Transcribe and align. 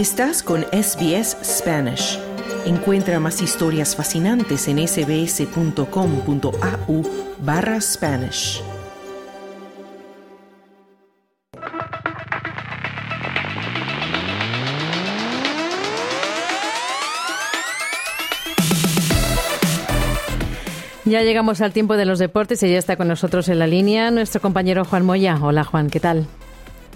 Estás 0.00 0.42
con 0.42 0.62
SBS 0.72 1.36
Spanish. 1.44 2.18
Encuentra 2.64 3.20
más 3.20 3.42
historias 3.42 3.94
fascinantes 3.94 4.66
en 4.66 4.78
sbs.com.au 4.88 5.82
barra 7.40 7.78
Spanish. 7.82 8.62
Ya 21.04 21.22
llegamos 21.22 21.60
al 21.60 21.74
tiempo 21.74 21.98
de 21.98 22.06
los 22.06 22.18
deportes 22.18 22.62
y 22.62 22.70
ya 22.70 22.78
está 22.78 22.96
con 22.96 23.06
nosotros 23.06 23.50
en 23.50 23.58
la 23.58 23.66
línea 23.66 24.10
nuestro 24.10 24.40
compañero 24.40 24.86
Juan 24.86 25.04
Moya. 25.04 25.38
Hola 25.42 25.64
Juan, 25.64 25.90
¿qué 25.90 26.00
tal? 26.00 26.26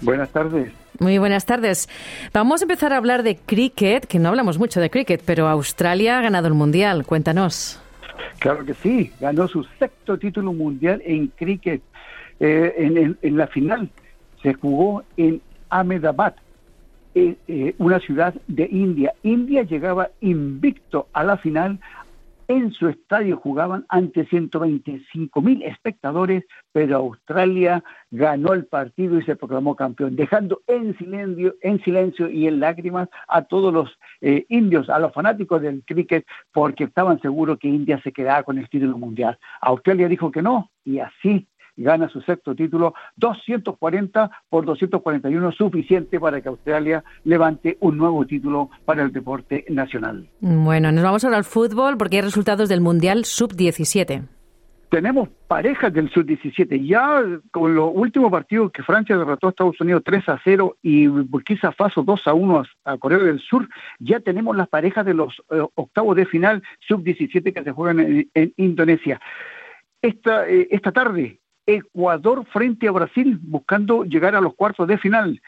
Buenas 0.01 0.29
tardes. 0.29 0.71
Muy 0.99 1.17
buenas 1.17 1.45
tardes. 1.45 1.89
Vamos 2.33 2.61
a 2.61 2.65
empezar 2.65 2.93
a 2.93 2.97
hablar 2.97 3.23
de 3.23 3.35
cricket, 3.37 4.05
que 4.05 4.19
no 4.19 4.29
hablamos 4.29 4.57
mucho 4.57 4.79
de 4.79 4.89
cricket, 4.89 5.21
pero 5.25 5.47
Australia 5.47 6.19
ha 6.19 6.21
ganado 6.21 6.47
el 6.47 6.53
Mundial. 6.53 7.05
Cuéntanos. 7.05 7.81
Claro 8.39 8.65
que 8.65 8.73
sí, 8.75 9.11
ganó 9.19 9.47
su 9.47 9.63
sexto 9.79 10.17
título 10.17 10.53
mundial 10.53 11.01
en 11.05 11.27
cricket. 11.27 11.81
Eh, 12.39 13.15
en, 13.21 13.37
la 13.37 13.47
final 13.47 13.89
se 14.41 14.53
jugó 14.53 15.03
en 15.17 15.41
Ahmedabad, 15.69 16.35
eh, 17.13 17.35
eh, 17.47 17.75
una 17.77 17.99
ciudad 17.99 18.33
de 18.47 18.67
India. 18.71 19.13
India 19.23 19.63
llegaba 19.63 20.09
invicto 20.21 21.07
a 21.13 21.23
la 21.23 21.37
final 21.37 21.79
en 22.47 22.71
su 22.71 22.87
estadio 22.87 23.37
jugaban 23.37 23.85
ante 23.89 24.25
125 24.25 25.41
mil 25.41 25.63
espectadores, 25.63 26.43
pero 26.71 26.97
Australia 26.97 27.83
ganó 28.11 28.53
el 28.53 28.65
partido 28.65 29.17
y 29.19 29.23
se 29.23 29.35
proclamó 29.35 29.75
campeón, 29.75 30.15
dejando 30.15 30.61
en 30.67 30.97
silencio, 30.97 31.55
en 31.61 31.83
silencio 31.83 32.29
y 32.29 32.47
en 32.47 32.59
lágrimas 32.59 33.09
a 33.27 33.43
todos 33.43 33.73
los 33.73 33.97
eh, 34.21 34.45
indios, 34.49 34.89
a 34.89 34.99
los 34.99 35.13
fanáticos 35.13 35.61
del 35.61 35.83
cricket, 35.85 36.25
porque 36.51 36.85
estaban 36.85 37.19
seguros 37.21 37.59
que 37.59 37.67
India 37.67 38.01
se 38.03 38.11
quedaba 38.11 38.43
con 38.43 38.57
el 38.57 38.69
título 38.69 38.97
mundial. 38.97 39.37
Australia 39.61 40.07
dijo 40.07 40.31
que 40.31 40.41
no, 40.41 40.71
y 40.83 40.99
así 40.99 41.47
gana 41.77 42.09
su 42.09 42.21
sexto 42.21 42.55
título, 42.55 42.93
240 43.17 44.31
por 44.49 44.65
241, 44.65 45.51
suficiente 45.51 46.19
para 46.19 46.41
que 46.41 46.49
Australia 46.49 47.03
levante 47.23 47.77
un 47.81 47.97
nuevo 47.97 48.25
título 48.25 48.69
para 48.85 49.03
el 49.03 49.11
deporte 49.11 49.65
nacional. 49.69 50.27
Bueno, 50.39 50.91
nos 50.91 51.03
vamos 51.03 51.23
ahora 51.23 51.37
al 51.37 51.43
fútbol 51.43 51.97
porque 51.97 52.17
hay 52.17 52.21
resultados 52.21 52.69
del 52.69 52.81
Mundial 52.81 53.25
Sub-17 53.25 54.23
tenemos 54.95 55.27
parejas 55.47 55.91
del 55.91 56.09
sub-17. 56.09 56.87
Ya 56.87 57.21
con 57.51 57.75
los 57.75 57.91
últimos 57.93 58.31
partidos 58.31 58.71
que 58.71 58.81
Francia 58.81 59.17
derrotó 59.17 59.47
a 59.47 59.49
Estados 59.49 59.81
Unidos 59.81 60.03
3 60.05 60.29
a 60.29 60.39
0 60.41 60.77
y 60.81 61.07
Burkina 61.07 61.73
Faso 61.73 62.01
2 62.03 62.21
a 62.27 62.33
1 62.33 62.63
a 62.85 62.97
Corea 62.97 63.19
del 63.19 63.41
Sur, 63.41 63.67
ya 63.99 64.21
tenemos 64.21 64.55
las 64.55 64.69
parejas 64.69 65.05
de 65.05 65.13
los 65.13 65.33
eh, 65.51 65.61
octavos 65.75 66.15
de 66.15 66.25
final 66.25 66.63
sub-17 66.87 67.53
que 67.53 67.63
se 67.63 67.71
juegan 67.71 68.27
en, 68.33 68.53
Indonesia. 68.55 69.19
Esta, 70.01 70.47
eh, 70.47 70.69
esta 70.71 70.93
tarde 70.93 71.39
Ecuador 71.65 72.45
frente 72.51 72.87
a 72.87 72.91
Brasil 72.91 73.39
buscando 73.41 74.03
llegar 74.03 74.35
a 74.35 74.41
los 74.41 74.55
cuartos 74.55 74.87
de 74.87 74.97
final. 74.97 75.41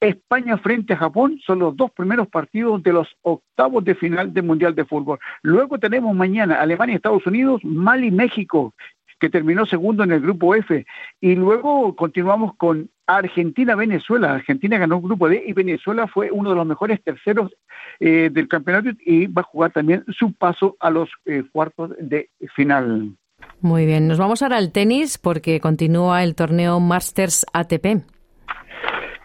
España 0.00 0.56
frente 0.58 0.92
a 0.92 0.96
Japón 0.96 1.40
son 1.44 1.58
los 1.58 1.76
dos 1.76 1.90
primeros 1.90 2.28
partidos 2.28 2.82
de 2.82 2.92
los 2.92 3.08
octavos 3.22 3.84
de 3.84 3.96
final 3.96 4.32
del 4.32 4.44
Mundial 4.44 4.74
de 4.74 4.84
Fútbol. 4.84 5.18
Luego 5.42 5.78
tenemos 5.78 6.14
mañana 6.14 6.60
Alemania, 6.60 6.96
Estados 6.96 7.26
Unidos, 7.26 7.64
Mali, 7.64 8.10
México, 8.10 8.74
que 9.18 9.28
terminó 9.28 9.66
segundo 9.66 10.04
en 10.04 10.12
el 10.12 10.20
grupo 10.20 10.54
F. 10.54 10.86
Y 11.20 11.34
luego 11.34 11.96
continuamos 11.96 12.54
con 12.56 12.90
Argentina, 13.06 13.74
Venezuela. 13.74 14.34
Argentina 14.34 14.78
ganó 14.78 14.96
el 14.96 15.02
grupo 15.02 15.28
D 15.28 15.42
y 15.44 15.52
Venezuela 15.52 16.06
fue 16.06 16.30
uno 16.30 16.50
de 16.50 16.56
los 16.56 16.66
mejores 16.66 17.02
terceros 17.02 17.52
eh, 17.98 18.30
del 18.32 18.46
campeonato 18.46 18.90
y 19.04 19.26
va 19.26 19.42
a 19.42 19.46
jugar 19.46 19.72
también 19.72 20.04
su 20.16 20.32
paso 20.32 20.76
a 20.78 20.90
los 20.90 21.10
eh, 21.24 21.42
cuartos 21.50 21.92
de 21.98 22.30
final. 22.54 23.16
Muy 23.60 23.86
bien, 23.86 24.06
nos 24.06 24.18
vamos 24.18 24.42
ahora 24.42 24.56
al 24.56 24.70
tenis 24.72 25.18
porque 25.18 25.60
continúa 25.60 26.22
el 26.22 26.34
torneo 26.34 26.78
Masters 26.78 27.44
ATP. 27.52 28.04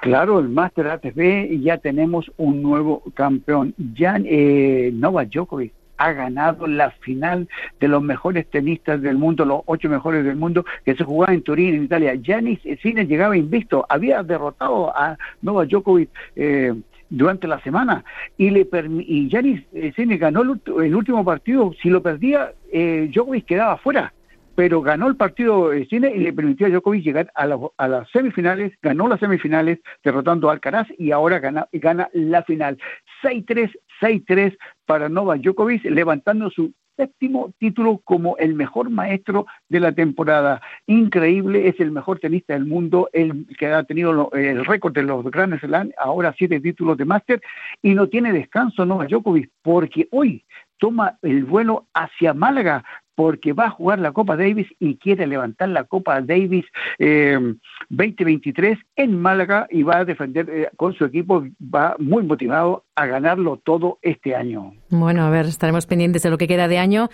Claro, 0.02 0.40
el 0.40 0.50
Masters 0.50 0.90
ATP 0.90 1.52
y 1.52 1.62
ya 1.62 1.78
tenemos 1.78 2.32
un 2.38 2.62
nuevo 2.62 3.04
campeón. 3.14 3.76
Jan 3.96 4.26
eh, 4.28 4.92
Novak 4.94 5.30
Djokovic 5.30 5.72
ha 5.98 6.12
ganado 6.12 6.68
la 6.68 6.92
final 6.92 7.48
de 7.80 7.88
los 7.88 8.02
mejores 8.02 8.50
tenistas 8.50 9.02
del 9.02 9.18
mundo, 9.18 9.46
los 9.46 9.62
ocho 9.66 9.88
mejores 9.88 10.26
del 10.26 10.36
mundo, 10.36 10.66
que 10.84 10.96
se 10.96 11.04
jugaba 11.04 11.34
en 11.34 11.44
Turín, 11.44 11.76
en 11.76 11.84
Italia. 11.84 12.20
Janis 12.22 12.60
Sinner 12.82 13.08
llegaba 13.08 13.38
invicto, 13.38 13.86
había 13.88 14.24
derrotado 14.24 14.96
a 14.96 15.18
Novak 15.42 15.70
Djokovic 15.70 16.10
eh, 16.36 16.74
durante 17.14 17.48
la 17.48 17.62
semana 17.62 18.04
y 18.38 18.50
le 18.50 18.68
y 19.08 19.30
Janis 19.30 19.64
Sinner 19.96 20.18
ganó 20.18 20.42
el, 20.42 20.96
último 20.96 21.24
partido. 21.24 21.74
Si 21.82 21.90
lo 21.90 22.02
perdía, 22.02 22.54
eh, 22.72 23.10
Djokovic 23.14 23.46
quedaba 23.46 23.78
fuera 23.78 24.14
pero 24.56 24.82
ganó 24.82 25.08
el 25.08 25.16
partido 25.16 25.70
de 25.70 25.86
cine 25.88 26.14
y 26.16 26.20
le 26.20 26.34
permitió 26.34 26.68
a 26.68 26.70
Djokovic 26.70 27.04
llegar 27.04 27.32
a, 27.34 27.48
las 27.88 28.10
semifinales, 28.12 28.74
ganó 28.82 29.08
las 29.08 29.20
semifinales 29.20 29.80
derrotando 30.04 30.50
a 30.50 30.54
Alcaraz 30.54 30.88
y 30.98 31.12
ahora 31.12 31.40
gana, 31.40 31.68
gana 31.72 32.10
la 32.14 32.44
final. 32.44 32.78
6-3, 33.24 33.72
6-3 34.00 34.56
para 34.86 35.10
Novak 35.10 35.42
Djokovic, 35.42 35.84
levantando 35.86 36.52
su 36.52 36.72
séptimo 36.96 37.54
título 37.58 38.02
como 38.04 38.38
el 38.38 38.56
mejor 38.56 38.90
maestro 38.90 39.46
de 39.70 39.80
la 39.80 39.92
temporada. 39.92 40.62
Increíble, 40.88 41.68
es 41.68 41.80
el 41.80 41.92
mejor 41.92 42.20
tenista 42.20 42.54
del 42.54 42.66
mundo, 42.66 43.10
el 43.14 43.48
que 43.58 43.68
ha 43.68 43.84
tenido 43.84 44.32
el 44.34 44.66
récord 44.66 44.94
de 44.94 45.04
los 45.04 45.24
Grand 45.26 45.60
Slam, 45.60 45.92
ahora 45.98 46.34
siete 46.38 46.60
títulos 46.60 46.98
de 46.98 47.06
máster, 47.06 47.42
y 47.82 47.94
no 47.94 48.08
tiene 48.08 48.32
descanso 48.32 48.86
Novak 48.86 49.10
Djokovic, 49.10 49.50
porque 49.62 50.08
hoy 50.12 50.44
toma 50.78 51.18
el 51.22 51.44
vuelo 51.44 51.88
hacia 51.94 52.34
Málaga 52.34 52.84
porque 53.16 53.54
va 53.54 53.66
a 53.66 53.70
jugar 53.70 54.00
la 54.00 54.12
Copa 54.12 54.36
Davis 54.36 54.68
y 54.80 54.98
quiere 54.98 55.28
levantar 55.28 55.70
la 55.70 55.84
Copa 55.84 56.22
Davis 56.22 56.66
2023 56.98 58.78
eh, 58.78 58.82
en 58.96 59.22
Málaga 59.22 59.68
y 59.70 59.84
va 59.84 59.98
a 59.98 60.06
defender 60.06 60.50
eh, 60.50 60.70
con 60.76 60.94
su 60.94 61.06
equipo, 61.06 61.46
va 61.62 61.96
muy 62.00 62.24
motivado 62.24 62.86
a 62.96 63.06
ganarlo 63.06 63.58
todo 63.58 64.00
este 64.02 64.36
año. 64.36 64.74
Bueno, 64.90 65.24
a 65.24 65.30
ver, 65.30 65.46
estaremos 65.46 65.86
pendientes 65.86 66.24
de 66.24 66.30
lo 66.30 66.38
que 66.38 66.48
queda 66.48 66.68
de 66.68 66.80
año 66.80 67.10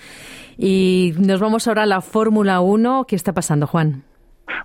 y 0.57 1.13
nos 1.19 1.39
vamos 1.39 1.67
ahora 1.67 1.83
a 1.83 1.87
la 1.87 2.01
Fórmula 2.01 2.61
1. 2.61 3.05
¿Qué 3.07 3.15
está 3.15 3.33
pasando, 3.33 3.67
Juan? 3.67 4.03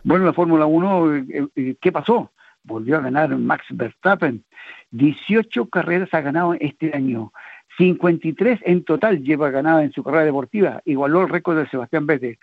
Bueno, 0.02 0.24
la 0.24 0.32
Fórmula 0.32 0.66
1, 0.66 1.16
eh, 1.16 1.76
¿qué 1.80 1.92
pasó? 1.92 2.30
Volvió 2.62 2.96
a 2.96 3.00
ganar 3.00 3.36
Max 3.36 3.64
Verstappen. 3.70 4.44
18 4.92 5.66
carreras 5.66 6.08
ha 6.12 6.20
ganado 6.20 6.54
este 6.54 6.92
año. 6.94 7.32
53 7.78 8.60
en 8.64 8.84
total 8.84 9.22
lleva 9.22 9.50
ganada 9.50 9.82
en 9.82 9.92
su 9.92 10.02
carrera 10.02 10.24
deportiva, 10.24 10.82
igualó 10.84 11.22
el 11.22 11.28
récord 11.28 11.58
de 11.58 11.68
Sebastián 11.68 12.06
Vettel. 12.06 12.38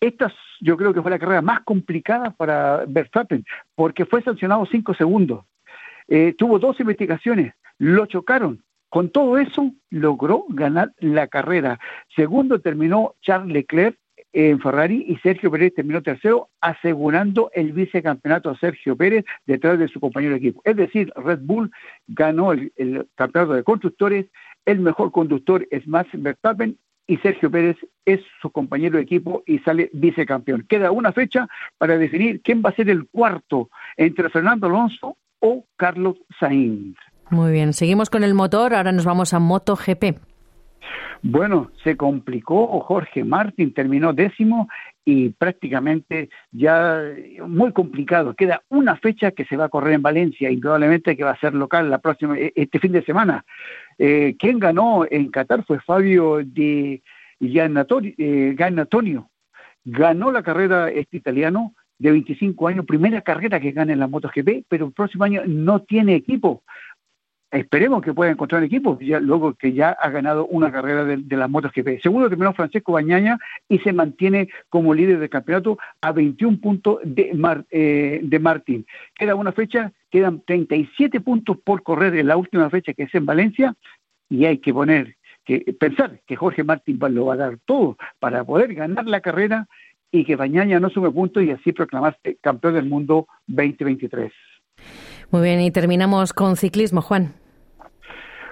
Esta 0.00 0.32
yo 0.60 0.76
creo 0.76 0.92
que 0.92 1.02
fue 1.02 1.10
la 1.10 1.18
carrera 1.18 1.42
más 1.42 1.60
complicada 1.60 2.30
para 2.30 2.84
Verstappen, 2.86 3.44
porque 3.74 4.04
fue 4.04 4.22
sancionado 4.22 4.66
cinco 4.66 4.94
segundos. 4.94 5.44
Eh, 6.08 6.34
tuvo 6.36 6.58
dos 6.58 6.78
investigaciones, 6.80 7.54
lo 7.78 8.06
chocaron. 8.06 8.62
Con 8.88 9.10
todo 9.10 9.36
eso, 9.36 9.72
logró 9.90 10.44
ganar 10.48 10.92
la 10.98 11.26
carrera. 11.26 11.78
Segundo 12.14 12.60
terminó 12.60 13.14
Charles 13.20 13.52
Leclerc 13.52 13.98
en 14.32 14.60
Ferrari 14.60 15.04
y 15.08 15.16
Sergio 15.16 15.50
Pérez 15.50 15.74
terminó 15.74 16.02
tercero, 16.02 16.50
asegurando 16.60 17.50
el 17.54 17.72
vicecampeonato 17.72 18.50
a 18.50 18.58
Sergio 18.58 18.96
Pérez 18.96 19.24
detrás 19.46 19.78
de 19.78 19.88
su 19.88 19.98
compañero 19.98 20.32
de 20.32 20.38
equipo. 20.38 20.60
Es 20.64 20.76
decir, 20.76 21.12
Red 21.16 21.40
Bull 21.42 21.70
ganó 22.06 22.52
el 22.52 22.70
campeonato 23.14 23.54
de 23.54 23.64
constructores 23.64 24.26
el 24.66 24.80
mejor 24.80 25.12
conductor 25.12 25.66
es 25.70 25.86
Max 25.86 26.10
Verstappen 26.12 26.76
y 27.06 27.16
Sergio 27.18 27.50
Pérez 27.50 27.76
es 28.04 28.20
su 28.42 28.50
compañero 28.50 28.96
de 28.96 29.04
equipo 29.04 29.42
y 29.46 29.60
sale 29.60 29.90
vicecampeón. 29.92 30.66
Queda 30.68 30.90
una 30.90 31.12
fecha 31.12 31.48
para 31.78 31.96
definir 31.96 32.42
quién 32.42 32.62
va 32.64 32.70
a 32.70 32.74
ser 32.74 32.90
el 32.90 33.08
cuarto 33.08 33.70
entre 33.96 34.28
Fernando 34.28 34.66
Alonso 34.66 35.16
o 35.38 35.64
Carlos 35.76 36.16
Sainz. 36.38 36.96
Muy 37.30 37.52
bien, 37.52 37.72
seguimos 37.72 38.10
con 38.10 38.24
el 38.24 38.34
motor, 38.34 38.74
ahora 38.74 38.92
nos 38.92 39.04
vamos 39.04 39.34
a 39.34 39.38
MotoGP. 39.38 40.18
Bueno, 41.22 41.70
se 41.82 41.96
complicó, 41.96 42.80
Jorge 42.80 43.24
Martín 43.24 43.72
terminó 43.72 44.12
décimo 44.12 44.68
y 45.04 45.30
prácticamente 45.30 46.28
ya 46.52 47.00
muy 47.46 47.72
complicado. 47.72 48.34
Queda 48.34 48.62
una 48.68 48.96
fecha 48.96 49.30
que 49.30 49.44
se 49.44 49.56
va 49.56 49.66
a 49.66 49.68
correr 49.68 49.94
en 49.94 50.02
Valencia 50.02 50.50
y 50.50 50.56
probablemente 50.58 51.16
que 51.16 51.24
va 51.24 51.30
a 51.30 51.40
ser 51.40 51.54
local 51.54 51.90
la 51.90 51.98
próxima 51.98 52.38
e, 52.38 52.52
este 52.54 52.78
fin 52.78 52.92
de 52.92 53.04
semana. 53.04 53.44
Eh, 53.98 54.36
quien 54.38 54.58
ganó 54.58 55.06
en 55.10 55.30
Qatar 55.30 55.64
fue 55.64 55.80
Fabio 55.80 56.42
de 56.44 57.02
eh, 57.40 58.56
Antonio. 58.60 59.30
Ganó 59.84 60.32
la 60.32 60.42
carrera 60.42 60.90
este 60.90 61.16
italiano 61.16 61.74
de 61.98 62.10
25 62.10 62.68
años, 62.68 62.86
primera 62.86 63.20
carrera 63.22 63.60
que 63.60 63.72
gana 63.72 63.92
en 63.92 64.00
la 64.00 64.06
MotoGP, 64.06 64.66
pero 64.68 64.86
el 64.86 64.92
próximo 64.92 65.24
año 65.24 65.42
no 65.46 65.82
tiene 65.82 66.14
equipo. 66.14 66.62
esperemos 67.50 68.02
que 68.02 68.12
pueda 68.12 68.32
encontrar 68.32 68.62
equipo, 68.64 68.98
ya, 69.00 69.18
luego 69.18 69.54
que 69.54 69.72
ya 69.72 69.90
ha 69.90 70.10
ganado 70.10 70.46
una 70.46 70.70
carrera 70.70 71.04
de, 71.04 71.18
de 71.18 71.36
las 71.36 71.48
MotoGP. 71.48 72.02
Segundo 72.02 72.28
terminó 72.28 72.52
Francesco 72.52 72.92
Bañaña 72.92 73.38
y 73.68 73.78
se 73.78 73.92
mantiene 73.92 74.48
como 74.68 74.92
líder 74.92 75.20
del 75.20 75.30
campeonato 75.30 75.78
a 76.02 76.12
21 76.12 76.60
puntos 76.60 76.98
de, 77.04 77.30
eh, 77.70 78.20
de 78.22 78.38
Martín. 78.40 78.84
Queda 79.14 79.34
una 79.36 79.52
fecha, 79.52 79.92
quedan 80.10 80.42
37 80.46 81.20
puntos 81.20 81.56
por 81.62 81.82
correr 81.82 82.16
en 82.16 82.28
la 82.28 82.36
última 82.36 82.70
fecha 82.70 82.92
que 82.92 83.04
es 83.04 83.14
en 83.14 83.26
Valencia 83.26 83.74
y 84.28 84.44
hay 84.44 84.58
que 84.58 84.72
poner, 84.72 85.16
que 85.44 85.60
pensar 85.78 86.20
que 86.26 86.36
Jorge 86.36 86.64
Martín 86.64 86.98
lo 87.10 87.26
va 87.26 87.34
a 87.34 87.38
dar 87.38 87.58
todo 87.64 87.96
para 88.18 88.44
poder 88.44 88.74
ganar 88.74 89.06
la 89.06 89.20
carrera 89.20 89.68
y 90.10 90.24
que 90.24 90.36
Bañaña 90.36 90.80
no 90.80 90.90
sume 90.90 91.10
puntos 91.10 91.42
y 91.42 91.50
así 91.50 91.72
proclamarse 91.72 92.38
campeón 92.40 92.74
del 92.74 92.86
mundo 92.86 93.26
2023. 93.46 94.32
Muy 95.30 95.42
bien, 95.42 95.60
y 95.60 95.70
terminamos 95.70 96.32
con 96.32 96.56
ciclismo, 96.56 97.02
Juan. 97.02 97.34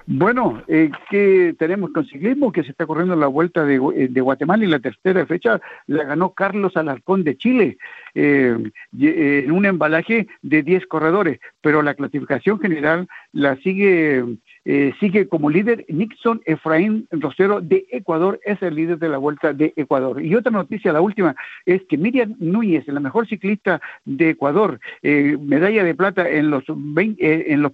Bueno, 0.07 0.61
eh, 0.67 0.91
que 1.09 1.55
tenemos 1.57 1.91
con 1.91 2.05
ciclismo 2.05 2.51
que 2.51 2.63
se 2.63 2.69
está 2.69 2.85
corriendo 2.85 3.15
la 3.15 3.25
vuelta 3.25 3.65
de, 3.65 3.75
eh, 3.75 4.21
Guatemala 4.21 4.63
y 4.63 4.67
la 4.67 4.79
tercera 4.79 5.25
fecha 5.25 5.59
la 5.87 6.03
ganó 6.03 6.33
Carlos 6.33 6.77
Alarcón 6.77 7.23
de 7.23 7.35
Chile 7.37 7.77
eh, 8.13 8.55
eh 8.99 9.43
en 9.45 9.51
un 9.51 9.65
embalaje 9.65 10.27
de 10.43 10.61
10 10.61 10.85
corredores, 10.85 11.39
pero 11.61 11.81
la 11.81 11.95
clasificación 11.95 12.59
general 12.59 13.07
la 13.33 13.55
sigue 13.57 14.23
eh, 14.67 14.93
sigue 14.99 15.27
como 15.27 15.51
líder 15.51 15.85
Nixon 15.89 16.41
Efraín 16.45 17.07
Rosero 17.11 17.61
de 17.61 17.85
Ecuador, 17.91 18.39
es 18.43 18.59
el 18.63 18.73
líder 18.73 18.97
de 18.97 19.09
la 19.09 19.19
Vuelta 19.19 19.53
de 19.53 19.73
Ecuador. 19.75 20.23
Y 20.23 20.33
otra 20.33 20.51
noticia, 20.51 20.91
la 20.91 21.01
última, 21.01 21.35
es 21.67 21.83
que 21.83 21.99
Miriam 21.99 22.35
Núñez, 22.39 22.87
la 22.87 22.99
mejor 22.99 23.27
ciclista 23.27 23.79
de 24.05 24.31
Ecuador, 24.31 24.79
eh, 25.03 25.37
medalla 25.39 25.83
de 25.83 25.93
plata 25.93 26.27
en 26.27 26.49
los, 26.49 26.63
20, 26.67 27.23
eh, 27.23 27.53
en 27.53 27.61
los 27.61 27.73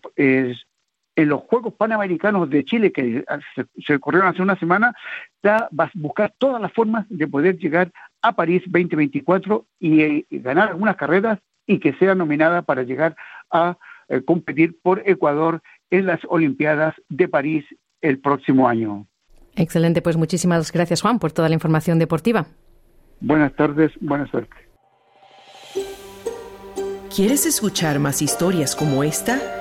en 1.15 1.29
los 1.29 1.41
Juegos 1.41 1.73
Panamericanos 1.73 2.49
de 2.49 2.63
Chile 2.63 2.91
que 2.91 3.23
se, 3.55 3.65
se, 3.85 3.99
corrieron 3.99 4.29
hace 4.29 4.41
una 4.41 4.57
semana, 4.57 4.93
va 5.45 5.69
a 5.77 5.91
buscar 5.93 6.33
todas 6.37 6.61
las 6.61 6.71
formas 6.71 7.05
de 7.09 7.27
poder 7.27 7.57
llegar 7.57 7.91
a 8.21 8.33
París 8.33 8.63
2024 8.65 9.65
y, 9.79 10.25
y 10.29 10.39
ganar 10.39 10.69
algunas 10.69 10.95
carreras 10.95 11.39
y 11.67 11.79
que 11.79 11.93
sea 11.93 12.15
nominada 12.15 12.61
para 12.61 12.83
llegar 12.83 13.15
a 13.49 13.77
eh, 14.07 14.21
competir 14.23 14.77
por 14.81 15.01
Ecuador 15.05 15.61
en 15.89 16.05
las 16.05 16.19
Olimpiadas 16.27 16.95
de 17.09 17.27
París 17.27 17.65
el 18.01 18.19
próximo 18.19 18.67
año. 18.67 19.07
Excelente, 19.55 20.01
pues 20.01 20.17
muchísimas 20.17 20.71
gracias 20.71 21.01
Juan 21.01 21.19
por 21.19 21.31
toda 21.31 21.49
la 21.49 21.53
información 21.53 21.99
deportiva. 21.99 22.47
Buenas 23.19 23.53
tardes, 23.55 23.91
buena 23.99 24.27
suerte. 24.27 24.55
¿Quieres 27.13 27.45
escuchar 27.45 27.99
más 27.99 28.21
historias 28.21 28.75
como 28.75 29.03
esta? 29.03 29.60